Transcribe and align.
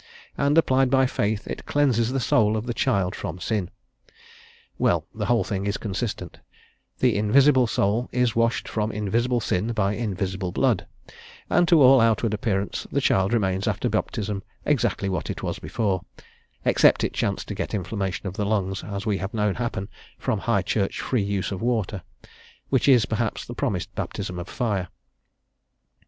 And, 0.35 0.57
applied 0.57 0.89
by 0.89 1.05
faith, 1.05 1.45
it 1.45 1.67
cleanses 1.67 2.11
the 2.11 2.19
soul 2.19 2.57
of 2.57 2.65
the 2.65 2.73
child 2.73 3.13
from 3.15 3.39
sin. 3.39 3.69
Well, 4.79 5.05
the 5.13 5.27
whole 5.27 5.43
thing 5.43 5.67
is 5.67 5.77
consistent: 5.77 6.39
the 6.97 7.15
invisible 7.15 7.67
soul 7.67 8.09
is 8.11 8.35
washed 8.35 8.67
from 8.67 8.91
invisible 8.91 9.39
sin 9.39 9.73
by 9.73 9.93
invisible 9.93 10.51
blood, 10.51 10.87
and 11.51 11.67
to 11.67 11.83
all 11.83 12.01
outward 12.01 12.33
appearance 12.33 12.87
the 12.91 12.99
child 12.99 13.31
remains 13.31 13.67
after 13.67 13.89
baptism 13.89 14.41
exactly 14.65 15.07
what 15.07 15.29
it 15.29 15.43
was 15.43 15.59
before 15.59 16.01
except 16.65 17.03
it 17.03 17.13
chance 17.13 17.45
to 17.45 17.53
get 17.53 17.75
inflammation 17.75 18.25
of 18.25 18.33
the 18.33 18.43
lungs, 18.43 18.83
as 18.83 19.05
we 19.05 19.19
have 19.19 19.35
known 19.35 19.53
happen, 19.53 19.87
from 20.17 20.39
High 20.39 20.63
Church 20.63 20.99
free 20.99 21.21
use 21.21 21.51
of 21.51 21.61
water, 21.61 22.01
which 22.69 22.89
is, 22.89 23.05
perhaps, 23.05 23.45
the 23.45 23.53
promised 23.53 23.93
baptism 23.93 24.39
of 24.39 24.47
fire. 24.47 24.87